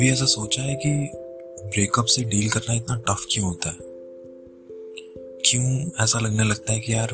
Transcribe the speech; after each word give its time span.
भी 0.00 0.12
ऐसा 0.12 0.24
सोचा 0.24 0.62
है 0.62 0.74
कि 0.74 1.10
ब्रेकअप 1.66 2.04
से 2.04 2.24
डील 2.24 2.50
करना 2.50 2.74
इतना 2.74 2.96
टफ 2.96 3.26
क्यों 3.30 3.46
होता 3.46 3.70
है? 3.70 3.76
क्यों 5.18 5.90
ऐसा 6.04 6.18
लगने 6.18 6.44
लगता 6.44 6.72
है 6.72 6.80
कि 6.80 6.92
यार, 6.92 7.08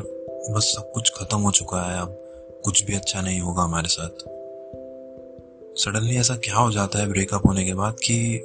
बस 0.51 0.63
सब 0.63 0.91
कुछ 0.91 1.11
खत्म 1.15 1.37
हो 1.37 1.51
चुका 1.51 1.95
है, 1.95 2.01
अब 2.01 2.09
कुछ 2.63 2.83
भी 2.83 2.95
अच्छा 2.95 3.21
नहीं 3.21 3.39
होगा 3.39 3.61
हमारे 3.61 3.87
साथ? 3.87 4.09
सडनली 5.77 6.17
ऐसा 6.17 6.35
क्या 6.35 6.55
हो 6.55 6.71
जाता 6.71 6.99
है 6.99 7.09
ब्रेकअप 7.09 7.47
होने 7.47 7.65
के 7.65 7.73
बाद 7.73 7.93
कि 7.93 8.43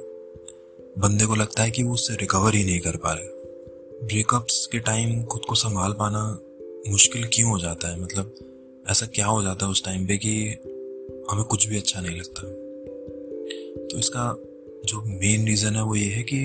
बंदे 0.97 1.25
को 1.25 1.35
लगता 1.35 1.63
है 1.63 1.71
कि 1.71 1.83
वो 1.83 1.93
उससे 1.93 2.13
रिकवर 2.13 2.55
ही 2.55 2.63
नहीं 2.63 2.79
कर 2.79 2.95
पा 2.95 3.13
रहे? 3.13 3.27
ब्रेकअप्स 4.05 4.67
के 4.71 4.79
टाइम 4.79 5.23
खुद 5.23 5.41
को 5.45 5.55
संभाल 5.55 5.93
पाना 5.93 6.39
मुश्किल 6.91 7.27
क्यों 7.33 7.51
हो 7.51 7.59
जाता 7.59 7.87
है? 7.87 8.01
मतलब 8.01 8.33
ऐसा 8.89 9.05
क्या 9.05 9.25
हो 9.25 9.41
जाता 9.43 9.65
है 9.65 9.71
उस 9.71 9.83
टाइम 9.85 10.05
पे 10.07 10.17
कि 10.17 10.31
हमें 11.31 11.43
कुछ 11.43 11.67
भी 11.67 11.77
अच्छा 11.77 12.01
नहीं 12.01 12.19
लगता। 12.19 12.41
तो 13.87 13.97
इसका 13.97 14.23
जो 14.85 15.01
मेन 15.01 15.45
रीज़न 15.47 15.75
है 15.75 15.83
वो 15.83 15.95
ये 15.95 16.09
है 16.09 16.23
कि 16.23 16.39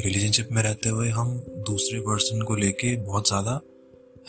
रिलेशनशिप 0.00 0.48
में 0.52 0.62
रहते 0.62 0.88
हुए 0.88 1.08
हम 1.08 1.38
दूसरे 1.66 2.00
पर्सन 2.00 2.42
को 2.42 2.56
लेके 2.56 2.96
बहुत 2.96 3.28
ज़्यादा 3.28 3.60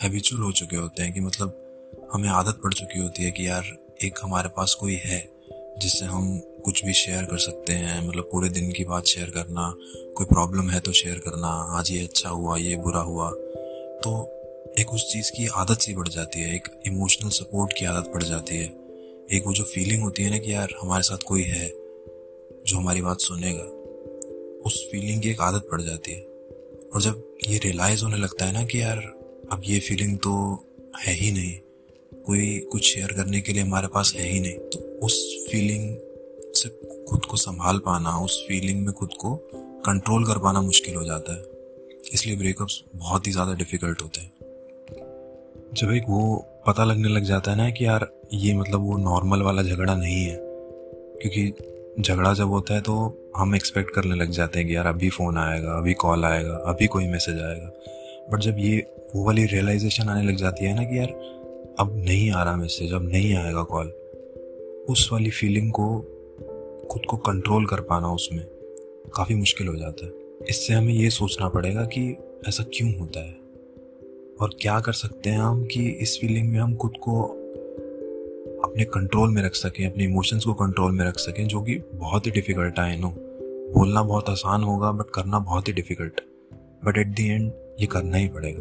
हैबिचुअल 0.02 0.42
हो 0.42 0.52
चुके 0.52 0.76
होते 0.76 1.02
हैं 1.02 1.12
कि 1.12 1.20
मतलब 1.20 1.58
हमें 2.12 2.28
आदत 2.28 2.60
पड़ 2.64 2.72
चुकी 2.74 2.98
होती 2.98 3.24
है 3.24 3.30
कि 3.30 3.46
यार, 3.48 3.64
एक 4.04 4.18
हमारे 4.22 4.48
पास 4.48 4.74
कोई 4.74 4.94
है 4.94 5.20
जिससे 5.78 6.04
हम 6.04 6.38
कुछ 6.64 6.84
भी 6.84 6.92
शेयर 6.92 7.24
कर 7.24 7.38
सकते 7.38 7.72
हैं। 7.72 8.08
मतलब 8.08 8.28
पूरे 8.32 8.48
दिन 8.48 8.72
की 8.72 8.84
बात 8.84 9.06
शेयर 9.06 9.30
करना, 9.30 9.72
कोई 10.16 10.26
प्रॉब्लम 10.26 10.70
है 10.70 10.80
तो 10.80 10.92
शेयर 10.92 11.18
करना, 11.18 11.48
आज 11.78 11.90
ये 11.90 12.02
अच्छा 12.02 12.28
हुआ, 12.28 12.56
ये 12.56 12.76
बुरा 12.76 13.00
हुआ। 13.00 13.30
तो 14.04 14.12
एक 14.78 14.92
उस 14.94 15.02
चीज़ 15.12 15.30
की 15.30 15.46
आदत 15.54 15.80
सी 15.80 15.94
बढ़ 15.94 16.08
जाती 16.08 16.40
है, 16.40 16.54
एक 16.54 16.68
इमोशनल 16.86 17.30
सपोर्ट 17.30 17.72
की 17.78 17.84
आदत 17.84 18.10
पड़ 18.14 18.22
जाती 18.22 18.56
है। 18.56 18.66
एक 19.28 19.46
वो 19.46 19.52
जो 19.52 19.64
फीलिंग 19.64 20.02
होती 20.02 20.22
है 20.22 20.30
ना 20.30 20.38
कि 20.38 20.52
यार 20.52 20.74
हमारे 20.82 21.02
साथ 21.02 21.24
कोई 21.28 21.42
है 21.42 21.68
जो 21.68 22.76
हमारी 22.76 23.02
बात 23.02 23.20
सुनेगा, 23.20 23.64
उस 24.66 24.88
फीलिंग 24.92 25.20
की 25.22 25.30
एक 25.30 25.40
आदत 25.40 25.68
पड़ 25.70 25.80
जाती 25.80 26.12
है। 26.12 26.20
और 26.20 27.02
जब 27.02 27.22
ये 27.48 27.58
रियलाइज़ 27.58 28.02
होने 28.04 28.16
लगता 28.16 28.46
है 28.46 28.52
ना 28.52 28.62
कि 28.64 28.80
यार 28.82 28.98
अब 29.52 29.62
ये 29.64 29.78
फीलिंग 29.80 30.16
तो 30.18 30.32
है 30.98 31.12
ही 31.14 31.30
नहीं, 31.32 31.54
कोई 32.26 32.58
कुछ 32.72 32.84
शेयर 32.84 33.12
करने 33.12 33.40
के 33.40 33.52
लिए 33.52 33.62
हमारे 33.62 33.88
पास 33.88 34.12
है 34.16 34.28
ही 34.28 34.40
नहीं 34.40 34.58
तो 34.68 34.78
उस 35.02 35.46
फीलिंग 35.50 35.96
से 36.56 36.68
खुद 37.08 37.24
को 37.24 37.36
संभाल 37.38 37.78
पाना, 37.78 38.18
उस 38.18 38.44
फीलिंग 38.48 38.84
में 38.86 38.92
खुद 38.94 39.14
को 39.20 39.34
कंट्रोल 39.86 40.26
कर 40.26 40.38
पाना 40.38 40.60
मुश्किल 40.62 40.94
हो 40.94 41.04
जाता 41.04 41.34
है। 41.34 41.50
इसलिए 42.12 42.36
ब्रेकअप्स 42.36 42.82
बहुत 42.94 43.26
ही 43.26 43.32
ज़्यादा 43.32 43.54
डिफ़िकल्ट 43.54 44.02
होते 44.02 44.20
हैं। 44.20 44.41
जब 45.74 45.90
एक 45.90 46.02
वो 46.08 46.46
पता 46.66 46.84
लगने 46.84 47.08
लग 47.08 47.22
जाता 47.22 47.50
है 47.50 47.56
ना 47.56 47.70
कि 47.70 47.86
यार, 47.86 48.08
ये 48.32 48.54
मतलब 48.54 48.80
वो 48.80 48.96
नॉर्मल 48.96 49.42
वाला 49.42 49.62
झगड़ा 49.62 49.94
नहीं 49.94 50.24
है। 50.24 50.38
क्योंकि 51.22 51.54
झगड़ा 52.02 52.34
जब 52.34 52.48
होता 52.48 52.74
है 52.74 52.80
तो 52.80 53.18
हम 53.36 53.54
एक्सपेक्ट 53.54 53.90
करने 53.90 54.16
लग 54.16 54.30
जाते 54.30 54.58
हैं 54.58 54.68
कि 54.68 54.76
यार, 54.76 54.86
अभी 54.86 55.10
फ़ोन 55.10 55.38
आएगा, 55.38 55.72
अभी 55.72 55.94
कॉल 55.94 56.24
आएगा, 56.24 56.54
अभी 56.54 56.86
कोई 56.86 57.06
मैसेज 57.06 57.34
आएगा। 57.34 57.72
बट 58.32 58.40
जब 58.40 58.56
ये 58.58 58.86
वो 59.16 59.24
वाली 59.24 59.44
रियलाइजेशन 59.44 60.08
आने 60.08 60.22
लग 60.22 60.36
जाती 60.36 60.64
है 60.64 60.74
ना 60.74 60.84
कि 60.84 60.98
यार, 60.98 61.08
अब 61.78 61.96
नहीं 61.96 62.30
आ 62.30 62.42
रहा 62.42 62.56
मैसेज 62.56 62.92
अब 62.92 63.02
नहीं 63.02 63.34
आएगा 63.34 63.62
कॉल 63.62 63.86
उस 64.88 65.08
वाली 65.12 65.30
फीलिंग 65.30 65.72
को 65.72 65.98
खुद 66.90 67.02
को 67.06 67.16
कंट्रोल 67.16 67.66
कर 67.66 67.80
पाना 67.80 68.08
उसमें 68.08 68.46
काफ़ी 69.14 69.34
मुश्किल 69.34 69.68
हो 69.68 69.76
जाता 69.76 70.06
है। 70.06 70.12
इससे 70.48 70.74
हमें 70.74 70.94
ये 70.94 71.10
सोचना 71.10 71.48
पड़ेगा 71.48 71.84
कि 71.84 72.16
ऐसा 72.48 72.64
क्यों 72.74 72.94
होता 72.94 73.20
है? 73.20 73.41
और 74.42 74.50
क्या 74.60 74.80
कर 74.80 74.92
सकते 74.92 75.30
हैं 75.30 75.38
हम 75.38 75.64
कि 75.64 75.88
इस 76.02 76.18
फीलिंग 76.20 76.52
में 76.52 76.58
हम 76.60 76.74
खुद 76.76 76.92
को 77.02 77.22
अपने 78.64 78.84
कंट्रोल 78.84 79.30
में 79.30 79.42
रख 79.42 79.54
सकें, 79.54 79.84
अपने 79.90 80.04
इमोशंस 80.04 80.44
को 80.44 80.54
कंट्रोल 80.54 80.92
में 80.92 81.04
रख 81.06 81.18
सकें, 81.18 81.46
जो 81.48 81.60
कि 81.62 81.74
बहुत 81.94 82.26
ही 82.26 82.30
डिफ़िकल्ट 82.30 82.78
है 82.78 83.00
नो 83.00 83.08
बोलना 83.74 84.02
बहुत 84.02 84.28
आसान 84.28 84.62
होगा 84.62 84.92
बट 84.92 85.10
करना 85.14 85.38
बहुत 85.38 85.68
ही 85.68 85.72
difficult 85.72 86.20
but 86.84 86.98
at 86.98 87.06
the 87.06 87.28
end 87.28 87.52
ये 87.80 87.86
करना 87.86 88.16
ही 88.16 88.28
पड़ेगा. 88.28 88.60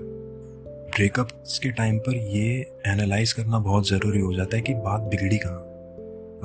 ब्रेकअप्स 0.95 1.59
के 1.59 1.71
टाइम 1.71 1.97
पर 1.99 2.15
ये 2.15 2.47
एनालाइज 2.87 3.33
करना 3.33 3.59
बहुत 3.59 3.89
ज़रूरी 3.89 4.19
हो 4.19 4.33
जाता 4.33 4.55
है 4.55 4.61
कि 4.61 4.73
बात 4.73 5.01
बिगड़ी 5.01 5.37
कहाँ? 5.37 5.59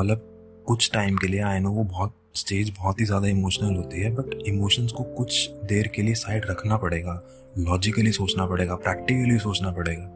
मतलब 0.00 0.18
कुछ 0.66 0.90
टाइम 0.92 1.16
के 1.16 1.26
लिए 1.26 1.40
आई 1.40 1.60
नो 1.60 1.70
वो 1.70 1.84
बहुत 1.84 2.14
स्टेज 2.34 2.70
बहुत 2.70 3.00
ही 3.00 3.04
ज़्यादा 3.04 3.28
इमोशनल 3.28 3.76
होती 3.76 4.00
है 4.00 4.14
बट 4.14 4.42
इमोशंस 4.46 4.92
को 4.92 5.04
कुछ 5.04 5.50
देर 5.50 5.88
के 5.88 6.02
लिए 6.02 6.14
साइड 6.14 6.46
रखना 6.50 6.76
पड़ेगा. 6.76 7.22
लॉजिकली 7.58 8.12
सोचना 8.12 8.46
पड़ेगा 8.46 8.74
प्रैक्टिकली 8.74 9.38
सोचना 9.38 9.72
पड़ेगा 9.72 10.12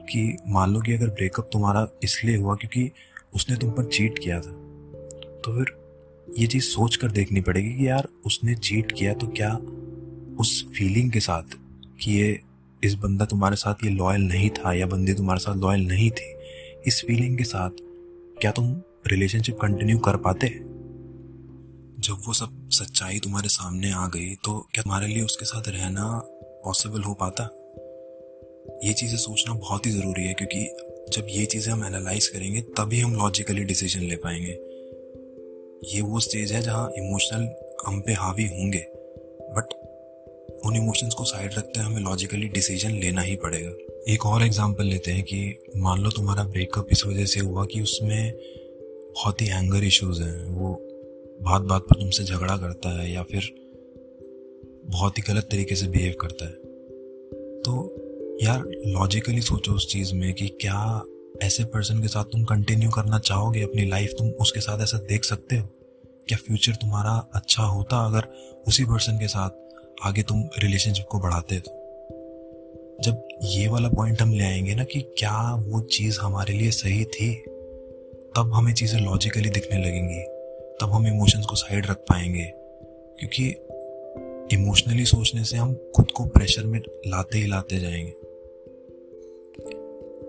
कि 0.00 0.36
मान 0.48 0.72
लो 0.72 0.80
कि 0.80 0.92
अगर 0.92 1.08
ब्रेकअप 1.08 1.50
तुम्हारा 1.52 1.88
इसलिए 2.02 2.36
हुआ 2.36 2.54
क्योंकि 2.54 2.90
उसने 3.34 3.56
तुम 3.56 3.70
पर 3.70 3.84
चीट 3.84 4.18
किया 4.18 4.36
था 4.36 4.52
तो 5.44 5.58
फिर 5.58 5.84
ये 6.38 6.46
चीज़ 6.46 6.64
सोच 6.64 6.96
कर 6.96 7.10
देखनी 7.10 7.40
पड़ेगी 7.40 7.74
कि 7.74 7.88
यार 7.88 8.08
उसने 8.26 8.54
चीट 8.54 8.92
किया 8.92 9.14
तो 9.14 9.26
क्या 9.26 9.58
उस 10.40 10.72
फीलिंग 10.72 11.12
के 11.12 11.20
साथ 11.20 11.42
कि 12.00 12.12
ये 12.12 12.40
इस 12.84 12.94
बंदा 12.94 13.24
तुम्हारे 13.24 13.56
साथ 13.56 13.74
ये 13.84 13.90
लॉयल 13.90 14.20
नहीं 14.20 14.50
था 14.50 14.72
या 14.72 14.86
बंदी 14.86 15.14
तुम्हारे 15.14 15.40
साथ 15.40 15.56
लॉयल 15.56 15.80
नहीं 15.80 16.10
थी, 16.10 16.34
इस 16.86 17.04
फीलिंग 17.06 17.38
के 17.38 17.44
साथ 17.44 17.70
क्या 18.40 18.50
तुम 18.50 18.82
रिलेशनशिप 19.06 19.58
कंटिन्यू 19.62 19.98
कर 19.98 20.16
पाते? 20.16 20.48
जब 21.98 22.22
वो 22.26 22.32
सब 22.32 22.68
सच्चाई 22.70 23.18
तुम्हारे 23.18 23.48
सामने 23.48 23.92
आ 23.92 24.06
गई 24.06 24.34
तो 24.34 24.68
क्या 24.74 24.82
तुम्हारे 24.82 25.06
लिए 25.06 25.22
उसके 25.22 25.44
साथ 25.44 25.62
रहना 25.68 26.22
पॉसिबल 26.64 27.02
हो 27.02 27.14
पाता। 27.14 27.44
ये 28.84 28.92
चीज़ें 28.92 29.16
सोचना 29.18 29.54
बहुत 29.54 29.86
ही 29.86 29.90
ज़रूरी 29.90 30.26
है, 30.26 30.34
क्योंकि 30.34 30.64
जब 31.12 31.26
ये 31.30 31.44
चीज़ें 31.46 31.72
हम 31.72 31.84
एनालाइज 31.86 32.26
करेंगे, 32.26 32.60
तभी 32.60 33.00
हम 33.00 33.14
लॉजिकली 33.14 33.64
डिसीज़न 33.64 34.02
ले 34.02 34.16
पाएँगे। 34.16 34.52
ये 35.86 36.00
वो 36.02 36.20
स्टेज 36.20 36.52
है 36.52 36.60
जहाँ 36.62 36.90
इमोशनल 36.98 37.48
हम 37.86 38.00
पे 38.00 38.12
हावी 38.12 38.46
होंगे 38.48 38.78
बट 39.56 39.72
उन 40.66 40.76
इमोशंस 40.76 41.14
को 41.14 41.24
साइड 41.24 41.54
रखते 41.54 41.80
हमें 41.80 42.00
लॉजिकली 42.00 42.48
डिसीज़न 42.48 42.90
लेना 42.90 43.22
ही 43.22 43.34
पड़ेगा। 43.36 43.70
एक 44.12 44.24
और 44.26 44.42
एग्जांपल 44.42 44.84
लेते 44.84 45.10
हैं 45.10 45.22
कि 45.22 45.58
मान 45.76 46.00
लो 46.00 46.10
तुम्हारा 46.10 46.44
ब्रेकअप 46.44 46.88
इस 46.92 47.04
वजह 47.06 47.24
से 47.24 47.40
हुआ 47.40 47.64
कि 47.64 47.80
उसमें 47.80 48.32
बहुत 49.14 49.42
ही 49.42 49.48
एंगर 49.48 49.84
इश्यूज़ 49.84 50.22
हैं, 50.22 50.44
वो 50.44 50.72
बात 51.42 51.62
बात 51.62 51.82
पर 51.82 52.00
तुमसे 52.00 52.24
झगड़ा 52.24 52.56
करता 52.56 52.98
है, 53.00 53.12
या 53.12 53.22
फिर 53.22 53.50
बहुत 54.86 55.18
ही 55.18 55.22
गलत 55.22 55.48
तरीके 55.50 55.74
से 55.74 55.86
बिहेव 55.86 56.14
करता 56.20 56.44
है। 56.44 56.52
तो 57.62 57.96
यार 58.42 58.62
लॉजिकली 58.86 59.40
सोचो 59.40 59.72
उस 59.72 59.88
चीज़ 59.88 60.14
में 60.14 60.34
कि 60.34 60.48
क्या 60.48 61.04
ऐसे 61.42 61.64
पर्सन 61.64 62.02
के 62.02 62.08
साथ 62.08 62.24
तुम 62.24 62.44
कंटिन्यू 62.44 62.90
करना 62.90 63.18
चाहोगे 63.18 63.62
अपनी 63.62 63.86
लाइफ 63.86 64.14
तुम 64.18 64.28
उसके 64.28 64.60
साथ 64.60 64.82
ऐसा 64.82 64.98
देख 64.98 65.24
सकते 65.24 65.56
हो? 65.56 65.68
क्या 66.28 66.38
फ्यूचर 66.38 66.72
तुम्हारा 66.72 67.28
अच्छा 67.34 67.62
होता 67.62 68.06
अगर 68.06 68.22
उसी 68.68 68.84
पर्सन 68.84 69.18
के 69.18 69.28
साथ 69.28 69.50
आगे 70.06 70.22
तुम 70.22 70.44
रिलेशनशिप 70.58 71.06
को 71.10 71.20
बढ़ाते 71.20 71.60
तो? 71.60 71.80
जब 73.00 73.28
ये 73.42 73.68
वाला 73.68 73.88
पॉइंट 73.88 74.22
हम 74.22 74.32
ले 74.32 74.44
आएँगे 74.44 74.74
ना 74.74 74.84
कि 74.84 75.00
क्या 75.00 75.54
वो 75.54 75.80
चीज़ 75.80 76.20
हमारे 76.20 76.54
लिए 76.54 76.70
सही 76.70 77.04
थी, 77.04 77.34
तब 78.36 78.50
हमें 78.54 78.74
चीज़ें 78.74 79.00
लॉजिकली 79.00 79.48
दिखने 79.48 79.84
लगेंगी। 79.84 80.20
तब 80.80 80.90
हम 80.92 81.06
इमोशंस 81.06 81.46
को 81.46 81.56
साइड 81.56 81.86
रख 81.86 81.96
पाएँगे। 81.96 82.52
क्योंकि 83.18 83.56
इमोशनली 84.52 85.04
सोचने 85.04 85.44
से 85.44 85.56
हम 85.56 85.74
खुद 85.96 86.10
को 86.10 86.24
प्रेशर 86.24 86.64
में 86.64 86.80
लाते 87.06 87.38
ही 87.38 87.46
लाते 87.46 87.78
जाएँगे। 87.80 88.10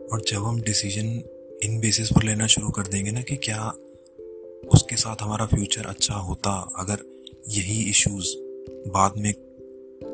और 0.07 0.21
जब 0.21 0.43
हम 0.43 0.61
डिसीज़न 0.61 1.07
इन 1.63 1.79
बेसिस 1.79 2.09
पर 2.09 2.23
लेना 2.23 2.47
शुरू 2.47 2.69
कर 2.69 2.87
देंगे 2.87 3.11
ना 3.11 3.21
कि 3.21 3.35
क्या 3.35 3.69
उसके 4.73 4.95
साथ 4.95 5.15
हमारा 5.21 5.45
फ्यूचर 5.45 5.85
अच्छा 5.85 6.15
होता, 6.15 6.51
अगर 6.77 6.97
यही 7.47 7.89
इश्यूज़ 7.89 8.35
बाद 8.91 9.17
में 9.17 9.33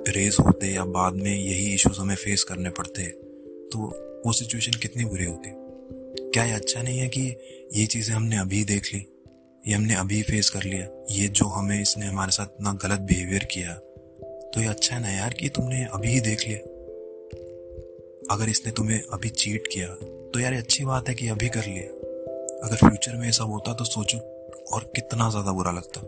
रेज 0.07 0.37
होते 0.39 0.67
या 0.67 0.85
बाद 0.85 1.13
में 1.13 1.31
यही 1.31 1.73
इश्यूज़ 1.73 1.99
हमें 1.99 2.15
फेस 2.15 2.43
करने 2.43 2.69
पड़ते 2.69 3.03
तो 3.69 3.87
वो 4.25 4.31
सिचुएशन 4.33 4.71
कितनी 4.71 5.05
बुरी 5.05 5.25
होती। 5.25 5.49
क्या 6.31 6.45
ये 6.45 6.51
अच्छा 6.51 6.81
नहीं 6.81 6.99
है 6.99 7.07
कि 7.07 7.21
ये 7.73 7.85
चीज़ें 7.85 8.15
हमने 8.15 8.37
अभी 8.37 8.63
देख 8.63 8.93
ली, 8.93 9.05
ये 9.67 9.73
हमने 9.73 9.95
अभी 9.95 10.21
फेस 10.21 10.49
कर 10.49 10.63
लिया, 10.63 10.87
ये 11.11 11.27
जो 11.27 11.45
हमें 11.45 11.81
इसने 11.81 12.05
हमारे 12.05 12.31
साथ 12.31 12.45
इतना 12.45 12.73
गलत 12.73 12.99
बिहेवियर 12.99 13.43
किया 13.43 13.79
तो 14.53 14.61
ये 14.61 14.67
अच्छा 14.67 14.95
है 14.95 15.01
ना 15.01 15.09
यार 15.09 15.33
कि 15.33 15.49
तुमने 15.49 15.83
अभी 15.93 16.07
ही 16.07 16.19
देख 16.21 16.47
लिया। 16.47 16.59
अगर 18.31 18.49
इसने 18.49 18.71
तुम्हें 18.71 19.01
अभी 19.13 19.29
चीट 19.31 19.67
किया 19.67 19.87
तो 20.33 20.39
यार 20.39 20.53
अच्छी 20.53 20.85
बात 20.85 21.09
है 21.09 21.13
कि 21.15 21.27
अभी 21.27 21.49
कर 21.49 21.65
लिया। 21.65 21.87
अगर 22.61 22.75
फ्यूचर 22.77 23.15
में 23.17 23.25
ये 23.25 23.31
सब 23.31 23.49
होता 23.49 23.73
तो 23.73 23.83
सोचो, 23.85 24.17
और 24.73 24.83
कितना 24.95 25.29
ज़्यादा 25.29 25.51
बुरा 25.51 25.71
लगता। 25.71 26.01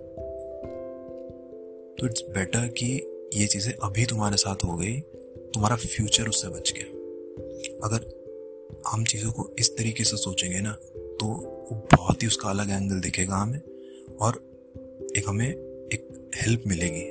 तो 1.94 2.06
इट्स 2.06 2.24
बेटर 2.30 2.68
कि 2.70 2.92
ये 3.34 3.48
चीज़ें 3.48 3.74
अभी 3.74 4.06
तुम्हारे 4.06 4.38
साथ 4.38 4.64
हो 4.66 4.76
गई, 4.78 5.00
तुम्हारा 5.54 5.76
फ्यूचर 5.76 6.28
उससे 6.28 6.48
बच 6.50 6.74
गया। 6.78 6.88
अगर 7.86 8.06
हम 8.88 9.04
चीज़ों 9.06 9.32
को 9.32 9.50
इस 9.60 9.76
तरीके 9.78 10.04
से 10.04 10.18
सोचेंगे 10.18 10.60
ना 10.60 10.72
तो 11.20 11.28
बहुत 11.94 12.24
ही 12.24 12.28
उसका 12.28 12.50
अलग 12.50 12.72
एंगल 12.72 13.00
दिखेगा 13.00 13.36
हमें, 13.36 13.60
और 14.22 14.42
एक 15.18 15.28
हमें 15.28 15.48
एक 15.48 16.08
हेल्प 16.36 16.64
मिलेगी। 16.68 17.02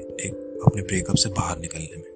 अपने 0.66 0.82
ब्रेकअप 0.82 1.16
से 1.16 1.28
बाहर 1.28 1.58
निकलने 1.58 1.96
में। 1.96 2.10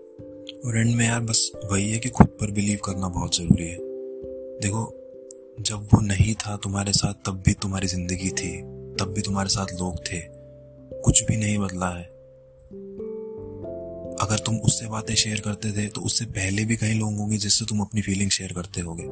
और 0.67 0.79
एंड 0.79 0.95
में 0.95 1.07
यार 1.07 1.21
बस 1.21 1.53
वही 1.73 1.91
है 1.93 1.99
कि 1.99 2.09
खुद 2.09 2.27
पर 2.27 2.51
बिलीव 2.51 2.79
करना 2.85 3.09
बहुत 3.09 3.37
ज़रूरी 3.37 3.69
है। 3.69 3.77
देखो, 4.61 4.93
जब 5.61 5.89
वो 5.95 6.01
नहीं 6.01 6.35
था 6.35 6.57
तुम्हारे 6.57 6.93
साथ, 6.93 7.15
तब 7.27 7.43
भी 7.47 7.53
तुम्हारी 7.53 7.87
ज़िंदगी 7.87 8.31
थी, 8.31 8.63
तब 9.01 9.13
भी 9.15 9.23
तुम्हारे 9.23 9.49
साथ 9.49 9.67
लोग 9.81 9.99
थे। 9.99 10.21
कुछ 11.01 11.25
भी 11.25 11.37
नहीं 11.37 11.59
बदला 11.59 11.89
है। 11.89 12.05
अगर 14.23 14.39
तुम 14.39 14.57
उससे 14.57 14.87
बातें 14.87 15.15
शेयर 15.15 15.41
करते 15.41 15.71
थे 15.73 15.87
तो 15.87 16.01
उससे 16.01 16.25
पहले 16.25 16.65
भी 16.65 16.77
कई 16.77 16.93
लोग 16.93 17.17
होंगे 17.17 17.37
जिससे 17.37 17.65
तुम 17.65 17.81
अपनी 17.81 18.03
फीलिंग 18.03 18.31
शेयर 18.31 18.53
करते 18.53 18.81
होगे। 18.81 19.03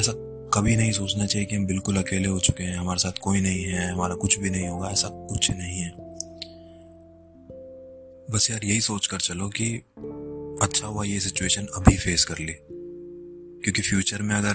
ऐसा 0.00 0.12
कभी 0.54 0.76
नहीं 0.76 0.92
सोचना 0.92 1.26
चाहिए 1.26 1.46
कि 1.46 1.56
हम 1.56 1.66
बिल्कुल 1.66 1.96
अकेले 1.96 2.28
हो 2.28 2.38
चुके 2.38 2.64
हैं, 2.64 2.76
हमारे 2.76 2.98
साथ 2.98 3.12
कोई 3.20 3.40
नहीं 3.40 3.64
है, 3.64 3.92
हमारा 3.92 4.14
कुछ 4.14 4.38
भी 4.38 4.50
नहीं 4.50 4.68
होगा, 4.68 4.90
ऐसा 4.90 5.08
कुछ 5.08 5.50
नहीं 5.50 5.80
है। 5.80 5.90
बस 8.30 8.50
यार 8.50 8.64
यही 8.64 8.80
सोच 8.80 9.06
कर 9.06 9.18
चलो 9.18 9.48
कि 9.48 9.74
अच्छा 10.62 10.86
हुआ 10.86 11.04
ये 11.04 11.20
सिचुएशन 11.20 11.62
अभी 11.62 11.96
फेस 11.96 12.24
कर 12.24 12.38
ली। 12.38 12.54
क्योंकि 13.62 13.82
फ्यूचर 13.82 14.22
में 14.22 14.34
अगर 14.34 14.54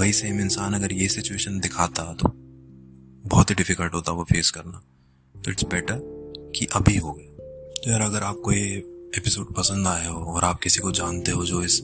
वही 0.00 0.12
सेम 0.12 0.40
इंसान 0.40 0.74
अगर 0.74 0.92
ये 0.92 1.08
सिचुएशन 1.08 1.60
दिखाता 1.60 2.14
तो 2.14 2.28
बहुत 3.28 3.50
ही 3.50 3.54
डिफ़िकल्ट 3.54 3.94
होता 3.94 4.12
वो 4.12 4.24
फेस 4.24 4.50
करना। 4.50 4.82
तो 5.44 5.50
इट्स 5.50 5.64
बेटर 5.64 6.00
कि 6.56 6.66
अभी 6.66 6.96
हो 6.96 7.12
गया। 7.12 7.32
तो 7.84 7.90
यार 7.90 8.00
अगर 8.00 8.22
आपको 8.22 8.52
ये 8.52 8.74
एपिसोड 9.16 9.54
पसंद 9.54 9.86
आया 9.86 10.08
हो 10.08 10.34
और 10.34 10.44
आप 10.44 10.60
किसी 10.60 10.80
को 10.80 10.92
जानते 10.92 11.30
हो 11.30 11.44
जो 11.44 11.62
इस 11.62 11.82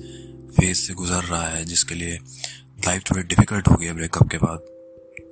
फ़ेज़ 0.56 0.78
से 0.78 0.94
गुजर 0.94 1.24
रहा 1.24 1.48
है, 1.48 1.64
जिसके 1.64 1.94
लिए 1.94 2.18
लाइफ 2.86 3.02
थोड़ी 3.10 3.22
डिफ़िकल्ट 3.22 3.68
हो 3.68 3.76
गई 3.76 3.86
है 3.86 3.94
ब्रेकअप 3.94 4.30
के 4.30 4.38
बाद, 4.38 4.58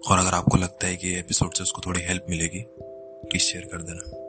और 0.09 0.19
अगर 0.19 0.31
आपको 0.31 0.56
लगता 0.56 0.87
है 0.87 0.97
कि 0.97 1.15
एपिसोड 1.15 1.55
से 1.55 1.62
उसको 1.62 1.83
थोड़ी 1.87 2.00
हेल्प 2.00 2.27
मिलेगी 2.31 2.65
प्लीज़ 2.69 3.43
शेयर 3.43 3.65
कर 3.65 3.83
देना। 3.83 4.21